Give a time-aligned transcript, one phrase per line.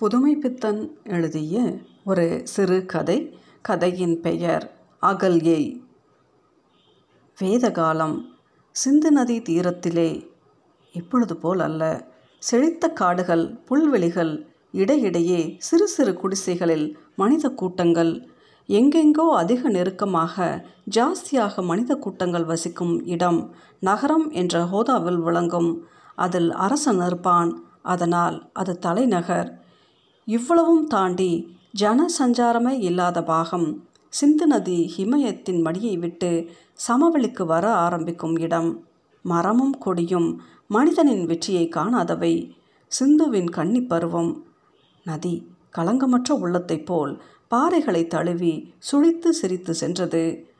[0.00, 3.38] புதுமைப்பித்தன் எழுதிய ஒரு சிறு கதை.
[3.62, 5.80] கதையின் பெயர் அகல்யை
[7.40, 8.24] வேதகாலம்.
[8.70, 10.28] சிந்து நதி தீரத்திலே.
[10.92, 12.06] இப்பொழுது போல் அல்ல.
[12.38, 18.28] செழித்த காடுகள் புல்வெளிகள் இடையிடையே சிறு சிறு குடிசைகளில் மனித கூட்டங்கள்.
[18.68, 20.64] எங்கெங்கோ அதிக நெருக்கமாக
[20.96, 25.86] ஜாஸ்தியாக மனித கூட்டங்கள் வசிக்கும் இடம் நகரம் என்ற ஹோதாவில் விளங்கும்.
[26.14, 29.62] அதில் அரசன் இருப்பான் அதனால் அது தலைநகர்.
[30.26, 36.50] இவ்வளவும் தாண்டி ஜன சஞ்சாரமே இல்லாத பாகம் சிந்து நதி ஹிமயத்தின் மடியை விட்டு
[36.88, 38.84] சமவெளிக்கு வர ஆரம்பிக்கும் இடம்.
[39.22, 42.50] மரமும் கொடியும் மனிதனின் வெற்றியை காணாதவை.
[43.00, 44.44] சிந்துவின் கன்னி பருவம்.
[45.04, 45.46] நதி
[45.76, 50.52] களங்கமற்ற உள்ளத்தைப் போல் பாறைகளை தழுவி சுழித்து சிரித்து சென்றது.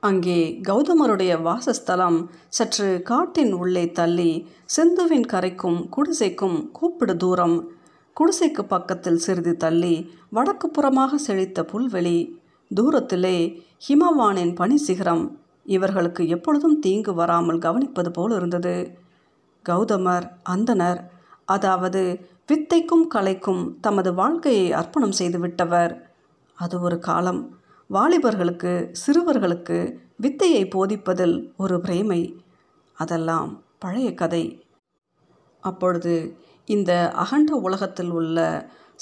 [0.00, 7.70] அங்கே கௌதமருடைய வாசஸ்தலம் சற்று காட்டின் உள்ளே தள்ளி சிந்துவின் கரைக்கும் குடிசைக்கும் கூப்பிடு தூரம்
[8.16, 9.94] குடிசைக்கு பக்கத்தில் சிறிது தள்ளி
[10.30, 12.18] வடக்கு புறமாக செழித்த புல்வெளி
[12.70, 13.38] தூரத்திலே
[13.86, 15.24] ஹிமவானின் பனி சிகரம்.
[15.64, 18.76] இவர்களுக்கு எப்பொழுதும் தீங்கு வராமல் கவனிப்பது போல் இருந்தது.
[19.64, 21.00] கௌதமர் அந்தனர்
[21.44, 22.02] அதாவது
[22.52, 25.92] வித்தைக்கும் கலைக்கும் தமது வாழ்க்கையை அர்ப்பணம் செய்துவிட்டவர்
[26.54, 27.42] அது ஒரு காலம்.
[27.90, 28.72] வாலிபர்களுக்கு
[29.06, 29.78] சிறுவர்களுக்கு
[30.16, 32.22] வித்தையை போதிப்பதில் ஒரு பிரேமை.
[32.94, 34.44] அதெல்லாம் பழைய கதை.
[35.60, 36.14] அப்பொழுது
[36.64, 38.38] இந்த அகண்ட உலகத்தில் உள்ள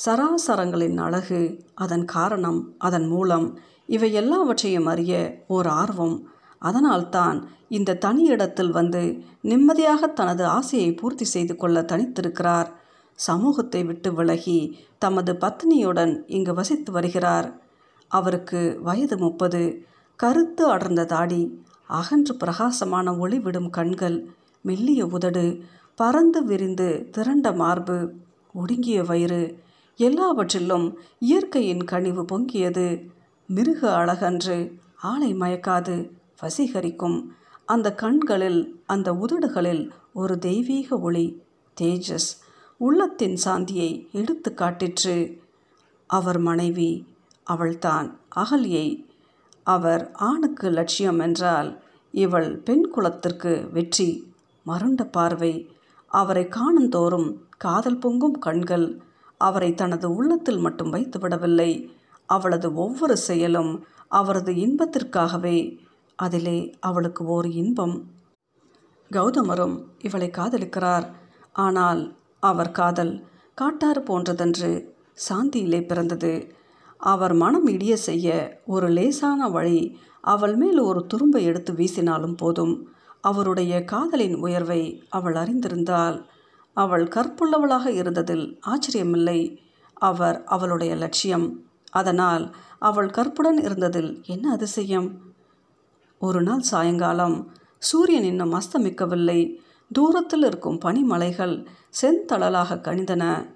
[0.07, 6.17] சராசரங்களின் அழகு அதன் காரணம் அதன் மூலம் இவை எல்லாவற்றையும் அறிய ஓர் ஆர்வம்.
[6.59, 12.69] அதனால்தான் இந்த தனி இடத்தில் வந்து நிம்மதியாக தனது ஆசையை பூர்த்தி செய்து கொள்ள தனித்திருக்கிறார்.
[13.15, 17.49] சமூகத்தை விட்டு விலகி தமது பத்னியுடன் இங்கு வசித்து வருகிறார்.
[18.09, 19.85] அவருக்கு வயது முப்பது.
[20.17, 24.29] கருத்து அடர்ந்த தாடி அகன்று பிரகாசமான ஒளிவிடும் கண்கள்
[24.63, 25.63] மெல்லிய உதடு
[25.95, 28.13] பறந்து விரிந்து திரண்ட மார்பு
[28.53, 29.59] ஒடுங்கிய வயிறு
[29.97, 33.11] எல்லாவற்றிலும் இயற்கையின் கனிவு பொங்கியது.
[33.47, 36.11] மிருக அழகன்று ஆளை மயக்காது
[36.43, 37.27] வசீகரிக்கும்.
[37.65, 41.43] அந்த கண்களில் அந்த உதடுகளில் ஒரு தெய்வீக ஒளி
[41.81, 42.31] தேஜஸ்
[42.79, 45.39] உள்ளத்தின் சாந்தியை எடுத்து காட்டிற்று.
[46.07, 47.07] அவர் மனைவி
[47.43, 49.05] அவள்தான் அகல்யை.
[49.63, 51.83] அவர் ஆணுக்கு லட்சியம் என்றால்
[52.13, 54.35] இவள் பெண் குலத்திற்கு வெற்றி
[54.67, 55.72] மருண்ட பார்வை.
[56.13, 58.87] அவரை காணுந்தோறும் காதல் பொங்கும் கண்கள்
[59.39, 61.71] அவரை தனது உள்ளத்தில் மட்டும் வைத்து விடவில்லை
[62.27, 63.73] அவளது ஒவ்வொரு செயலும்
[64.09, 65.59] அவரது இன்பத்திற்காகவே
[66.19, 67.95] அதிலே அவளுக்கு ஓர் இன்பம்.
[69.11, 71.07] கௌதமரும் இவளை காதலிக்கிறார்.
[71.53, 72.03] ஆனால்
[72.41, 73.15] அவர் காதல்
[73.55, 74.71] காட்டாறு போன்றதன்று
[75.29, 76.33] சாந்தியிலே பிறந்தது.
[76.97, 78.29] அவர் மனம் இடிய செய்ய
[78.67, 79.81] ஒரு லேசான வழி
[80.21, 82.75] அவள் மேல் ஒரு துரும்பை எடுத்து வீசினாலும் போதும்.
[83.23, 86.25] அவருடைய காதலின் உயர்வை அவள் அறிந்திருந்தாள்.
[86.75, 89.57] அவள் கற்புள்ளவளாக இருந்ததில் ஆச்சரியமில்லை.
[89.95, 91.65] அவர் அவளுடைய லட்சியம்.
[91.91, 95.21] அதனால் அவள் கற்புடன் இருந்ததில் என்ன அதிசயம்?
[96.19, 99.57] ஒரு நாள் சாயங்காலம் சூரியன் இன்னும் அஸ்தமிக்கவில்லை.
[99.93, 101.67] தூரத்தில் இருக்கும் பனிமலைகள்
[102.03, 103.55] செந்தளலாக கணிந்தன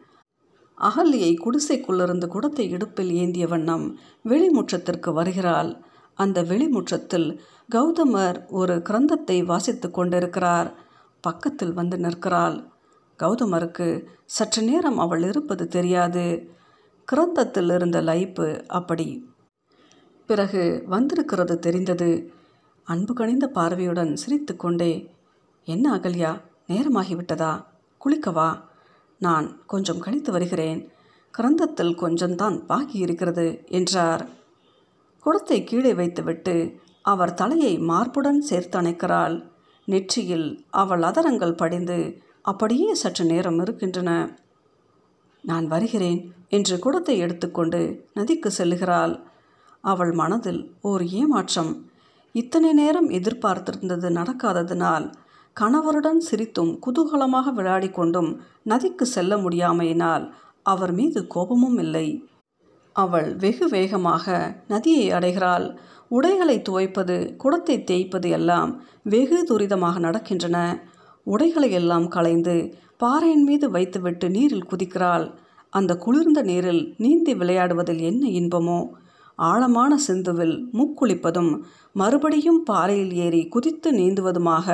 [0.79, 5.86] அகல்யை குடிசைக்குள்ளிருந்து குடத்தை இடுப்பில் ஏந்திய வண்ணம் வெளிமுற்றத்திற்கு வருகிறாள்.
[6.17, 7.29] அந்த வெளிமுற்றத்தில்
[7.75, 10.69] கௌதமர் ஒரு கிரந்தத்தை வாசித்து கொண்டிருக்கிறார்.
[11.21, 12.57] பக்கத்தில் வந்து நிற்கிறாள்.
[13.19, 13.89] கௌதமருக்கு
[14.25, 16.51] சற்று நேரம் அவள் இருப்பது தெரியாது.
[17.13, 19.31] கிரந்தத்தில் இருந்த லைப்பு அப்படி.
[20.27, 22.33] பிறகு வந்திருக்கிறது தெரிந்தது.
[22.85, 25.15] அன்பு கணிந்த பார்வையுடன் சிரித்து கொண்டே
[25.65, 27.65] என்ன அகல்யா நேரமாகிவிட்டதா?
[28.05, 28.61] குளிக்கவா?
[29.19, 30.93] நான் கொஞ்சம் கழித்து வருகிறேன்.
[31.39, 34.45] கிரந்தத்தில் கொஞ்சம்தான் பாக்கி இருக்கிறது என்றார்.
[35.27, 36.57] குடத்தை கீழே வைத்துவிட்டு
[37.03, 39.37] அவர் தலையை மார்புடன் சேர்த்தணைக்கிறாள்.
[39.89, 40.49] நெற்றியில்
[40.83, 41.99] அவள் அதரங்கள் படிந்து
[42.43, 44.11] அப்படியே சற்று நேரம் இருக்கின்றன.
[45.45, 47.81] நான் வருகிறேன் என்று குடத்தை எடுத்துக்கொண்டு
[48.15, 49.15] நதிக்கு செல்லுகிறாள்.
[49.85, 51.73] அவள் மனதில் ஓர் ஏமாற்றம்.
[52.35, 55.07] இத்தனை நேரம் எதிர்பார்த்திருந்தது நடக்காததினால்
[55.57, 58.31] கணவருடன் சிரித்தும் குதூகலமாக விளையாடி கொண்டும்
[58.63, 60.25] நதிக்கு செல்ல முடியாமையினால்
[60.67, 62.07] அவர் மீது கோபமும் இல்லை.
[62.97, 64.27] அவள் வெகு வேகமாக
[64.69, 65.67] நதியை அடைகிறாள்.
[66.09, 68.71] உடைகளை துவைப்பது குடத்தை தேய்ப்பது எல்லாம்
[69.03, 70.59] வெகு துரிதமாக நடக்கின்றன.
[71.27, 72.55] உடைகளை எல்லாம் களைந்து
[72.97, 75.27] பாறையின் மீது வைத்துவிட்டு நீரில் குதிக்கிறாள்.
[75.73, 78.79] அந்த குளிர்ந்த நீரில் நீந்தி விளையாடுவதில் என்ன இன்பமோ?
[79.39, 81.51] ஆழமான சிந்துவில் முக்குளிப்பதும்
[81.93, 84.69] மறுபடியும் பாறையில் ஏறி குதித்து நீந்துவதுமாக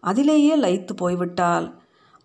[0.00, 1.66] அதிலேயே லயித்து போய்விட்டாள்.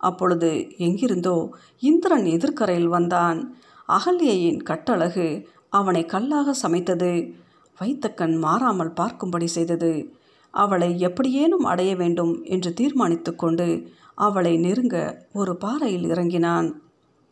[0.02, 1.38] அப்பொழுது எங்கிருந்தோ
[1.80, 3.40] இந்திரன் எதிர்க்கரையில் வந்தான்.
[3.88, 7.34] அகல்யையின் கட்டழகு அவனை கல்லாக சமைத்தது.
[7.78, 10.14] வைத்த கண் மாறாமல் பார்க்கும்படி செய்தது.
[10.52, 16.82] அவளை எப்படியேனும் அடைய வேண்டும் என்று தீர்மானித்து கொண்டு அவளை நெருங்க ஒரு பாறையில் இறங்கினான்.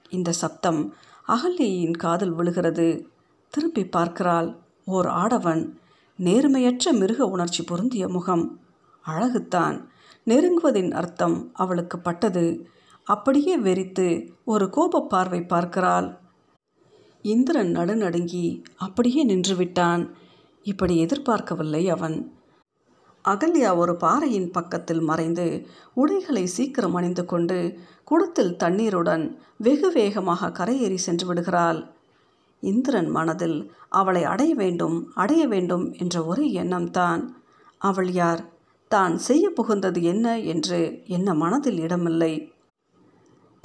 [0.10, 0.94] இந்த சப்தம்
[1.28, 3.07] அகல்யையின் காதில் விழுகிறது.
[3.50, 4.56] திருப்பி பார்க்கிறாள்
[4.86, 5.78] ஓர் ஆடவன்.
[6.19, 8.60] நேர்மையற்ற மிருக உணர்ச்சி பொருந்திய முகம்.
[9.07, 9.86] அழகுத்தான்.
[10.25, 12.68] நெருங்குவதின் அர்த்தம் அவளுக்கு பட்டது.
[13.04, 16.24] அப்படியே வெறித்து ஒரு கோப பார்வை பார்க்கிறாள்.
[17.25, 20.10] இந்திரன் நடுநடுங்கி அப்படியே நின்றுவிட்டான்.
[20.63, 22.18] இப்படி எதிர்பார்க்கவில்லை அவன்.
[23.25, 25.45] அகல்யா ஒரு பாறையின் பக்கத்தில் மறைந்து
[25.94, 31.80] உடைகளை சீக்கிரம் அணிந்து கொண்டு குடத்தில் தண்ணீருடன் வெகு வேகமாக கரையேறி சென்று விடுகிறாள்.
[32.60, 37.24] இந்திரன் மனதில் அவளை அடைய வேண்டும் அடைய வேண்டும் என்ற ஒரே எண்ணம்தான்.
[37.78, 38.44] அவள் யார்?
[38.88, 42.33] தான் செய்ய புகுந்தது என்ன என்று என்ன மனதில் இடமில்லை.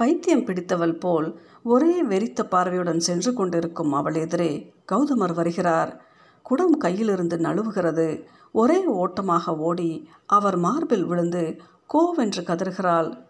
[0.00, 6.04] பைத்தியம் பிடித்தவள் போல் ஒரே வெறித்த பார்வையுடன் சென்று கொண்டிருக்கும் அவள் எதிரே கௌதமர் வருகிறார்.
[6.42, 8.22] குடம் கையிலிருந்து நழுவுகிறது.
[8.52, 11.60] ஒரே ஓட்டமாக ஓடி அவர் மார்பில் விழுந்து
[11.94, 13.26] கோவென்று கதறுகிறாள்.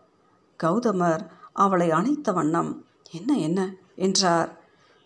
[0.63, 2.85] கௌதமர் அவளை அணைத்த வண்ணம்.
[3.11, 3.75] என்ன என்ன?
[3.97, 4.59] என்றார்.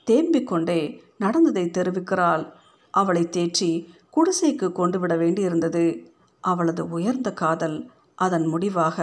[0.07, 2.53] தேம்பிக் கொண்டே நடந்ததை தெரிவிக்கிறாள்.
[2.91, 6.07] அவளை தேற்றி குடிசைக்கு கொண்டு விட வேண்டியிருந்தது.
[6.41, 8.99] அவளது உயர்ந்த காதல் அதன் முடிவாக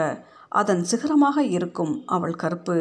[0.50, 2.78] அதன் சிகரமாக இருக்கும் அவள் கற்பு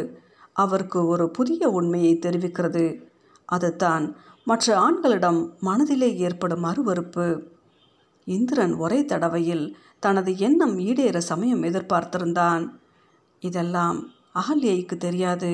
[0.52, 2.84] அவருக்கு ஒரு புதிய உண்மையை தெரிவிக்கிறது.
[3.44, 4.04] அதுதான்
[4.46, 7.26] மற்ற ஆண்களிடம் மனதிலே ஏற்படும் அருவறுப்பு
[8.26, 9.64] இந்திரன் ஒரே தடவையில்
[9.98, 12.64] தனது எண்ணம் ஈடேற சமயம் எதிர்பார்த்திருந்தான்.
[13.42, 13.98] இதெல்லாம்
[14.34, 15.52] அகல்யைக்கு தெரியாது.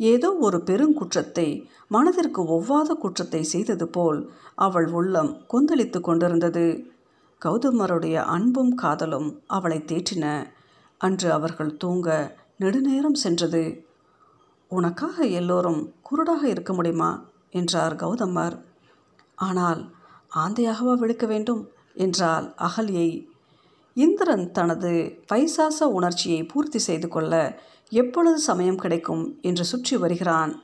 [0.00, 1.48] ஏதோ ஒரு பெருங்குற்றத்தை
[1.88, 4.20] மனதிற்கு ஒவ்வாத குற்றத்தை செய்தது போல்
[4.54, 6.66] அவள் உள்ளம் கொந்தளித்து கொண்டிருந்தது.
[7.44, 10.46] கௌதமருடைய அன்பும் காதலும் அவளை தேற்றின.
[10.98, 13.84] அன்று அவர்கள் தூங்க நெடுநேரம் சென்றது.
[14.68, 17.30] உனக்காக எல்லோரும் குருடாக இருக்க முடியுமா?
[17.50, 18.60] என்றார் கௌதமர்.
[19.34, 19.94] ஆனால்
[20.36, 21.70] ஆந்தையாகவா விழுக்க வேண்டும்?
[21.94, 23.26] என்றால் அகல்யை.
[23.94, 29.38] இந்திரன் தனது பைசாச உணர்ச்சியை பூர்த்தி செய்து கொள்ள எப்பொழுது சமயம் கிடைக்கும்?
[29.40, 30.62] என்று சுற்றி வருகிறான்.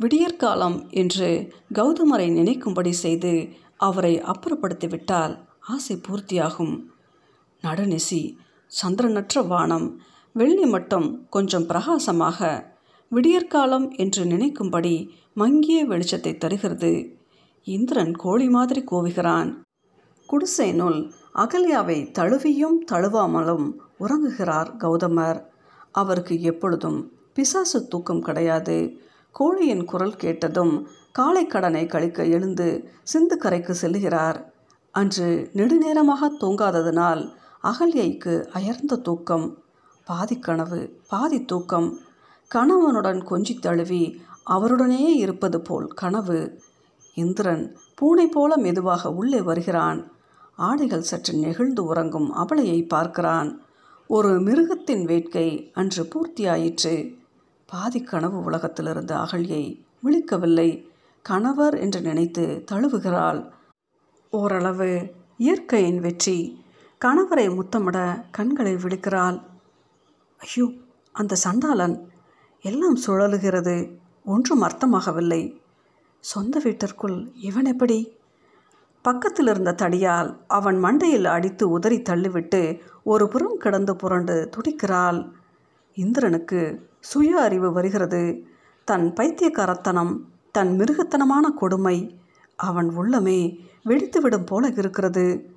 [0.00, 6.84] விடியற்காலம் என்று கௌதமரை நினைக்கும்படி செய்து அவரை அப்புறப்படுத்திவிட்டால் ஆசை பூர்த்தியாகும்.
[7.62, 8.36] நடநெசி
[8.82, 10.00] சந்திரனற்ற வானம்
[10.32, 12.70] வெள்ளி மட்டும் கொஞ்சம் பிரகாசமாக
[13.10, 17.16] விடியற்காலம் என்று நினைக்கும்படி மங்கிய வெளிச்சத்தை தருகிறது.
[17.62, 19.56] இந்திரன் கோழி மாதிரி கோவுகிறான்.
[20.28, 25.42] குடிசைனுள் அகல்யாவை தழுவியும் தழுவாமலும் உறங்குகிறார் கௌதமர்.
[25.92, 29.00] அவருக்கு எப்பொழுதும் பிசாசு தூக்கம் கிடையாது.
[29.30, 34.51] கோழியின் குரல் கேட்டதும் காலை கடனை கழிக்க எழுந்து சிந்து கரைக்கு செல்லுகிறார்.
[34.94, 39.58] அன்று நெடுநேரமாக தூங்காததனால் அகல்யைக்கு அயர்ந்த தூக்கம்
[40.04, 41.98] பாதி கனவு பாதி தூக்கம்.
[42.54, 46.60] கணவனுடன் கொஞ்சி தழுவி அவருடனே இருப்பது போல் கனவு.
[47.14, 50.10] இந்திரன் பூனை போல மெதுவாக உள்ளே வருகிறான்.
[50.56, 53.60] ஆடைகள் சற்று நெகிழ்ந்து உறங்கும் அவளையை பார்க்கிறான்.
[54.06, 57.16] ஒரு மிருகத்தின் வேட்கை அன்று பூர்த்தியாயிற்று.
[57.66, 59.64] பாதி கனவு உலகத்திலிருந்து அகழியை
[60.04, 60.86] விழிக்கவில்லை.
[61.22, 63.52] கணவர் என்று நினைத்து தழுவுகிறாள்.
[64.34, 66.64] ஓரளவு இயற்கையின் வெற்றி.
[67.04, 69.42] கணவரை முத்தமிட கண்களை விழிக்கிறாள்.
[70.38, 70.72] ஐயோ
[71.12, 72.08] அந்த சண்டாளன்.
[72.60, 73.96] எல்லாம் சுழலுகிறது.
[74.24, 75.60] ஒன்றும் அர்த்தமாகவில்லை.
[76.20, 78.16] சொந்த வீட்டிற்குள் இவன் எப்படி?
[79.02, 85.32] பக்கத்தில் இருந்த தடியால் அவன் மண்டையில் அடித்து உதறி தள்ளிவிட்டு ஒரு புறம் கிடந்து புரண்டு துடிக்கிறாள்.
[85.94, 88.44] இந்திரனுக்கு சுய அறிவு வருகிறது.
[88.84, 92.18] தன் பைத்தியக்காரத்தனம் தன் மிருகத்தனமான கொடுமை
[92.56, 95.50] அவன் உள்ளமே வெடித்துவிடும் போல இருக்கிறது.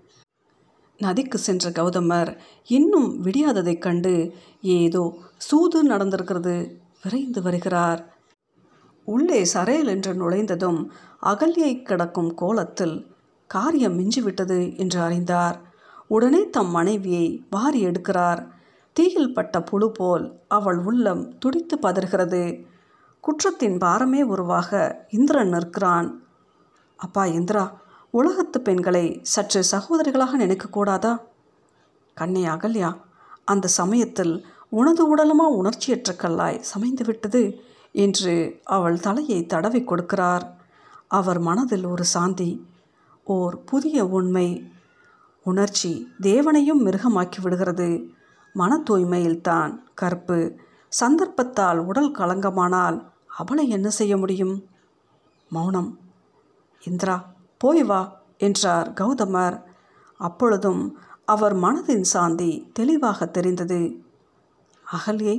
[0.97, 6.75] நதிக்கு சென்ற கௌதமர் இன்னும் விடியாததைக் கண்டு ஏதோ சூது நடந்திருக்கிறது.
[7.03, 8.17] விரைந்து வருகிறார்.
[9.05, 10.91] உள்ளே சரையல் என்று நுழைந்ததும்
[11.21, 13.07] அகல்யை கிடக்கும் கோலத்தில்
[13.47, 15.61] காரியம் மிஞ்சிவிட்டது என்று அறிந்தார்.
[16.07, 18.47] உடனே தம் மனைவியை வாரி எடுக்கிறார்.
[18.93, 22.65] தீயில் பட்ட புழு போல் அவள் உள்ளம் துடித்து பதறுகிறது.
[23.19, 26.23] குற்றத்தின் பாரமே உருவாக இந்திரன் நிற்கிறான்.
[26.97, 27.83] அப்பா இந்திரா
[28.17, 31.21] உலகத்து பெண்களை சற்று சகோதரிகளாக நினைக்கக்கூடாதா?
[32.13, 33.01] கண்ணே அகல்யா
[33.45, 40.45] அந்த சமயத்தில் உனது உடலுமா உணர்ச்சியற்ற கல்லாய் சமைந்து விட்டது என்று அவள் தலையை தடவி கொடுக்கிறார்.
[41.07, 42.65] அவர் மனதில் ஒரு சாந்தி
[43.23, 44.71] ஓர் புதிய உண்மை.
[45.43, 48.07] உணர்ச்சி தேவனையும் மிருகமாக்கி விடுகிறது.
[48.53, 50.57] மன தூய்மையில்தான் கற்பு.
[50.89, 54.65] சந்தர்ப்பத்தால் உடல் களங்கமானால் அவளை என்ன செய்ய முடியும்?
[55.49, 55.99] மௌனம்.
[56.81, 58.01] இந்திரா போய் வா
[58.37, 59.61] என்றார் கௌதமர்.
[60.17, 63.81] அப்பொழுதும் அவர் மனதின் சாந்தி தெளிவாக தெரிந்தது.
[64.85, 65.37] அகல்யை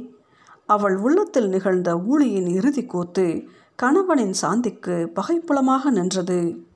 [0.67, 6.67] அவள் உள்ளத்தில் நிகழ்ந்த ஊழியின் இறுதி கூத்து கணவனின் சாந்திக்கு பகைப்புலமாக நின்றது.